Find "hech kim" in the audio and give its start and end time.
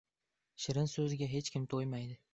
1.37-1.71